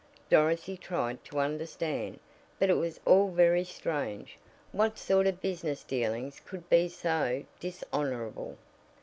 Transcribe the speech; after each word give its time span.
Dorothy 0.31 0.77
tried 0.77 1.23
to 1.25 1.37
understand, 1.39 2.19
but 2.57 2.71
it 2.71 2.77
was 2.77 2.99
all 3.05 3.29
very 3.29 3.63
strange. 3.63 4.39
What 4.71 4.97
sort 4.97 5.27
of 5.27 5.41
business 5.41 5.83
dealings 5.83 6.39
could 6.43 6.67
be 6.71 6.89
so 6.89 7.43
dishonorable? 7.59 8.57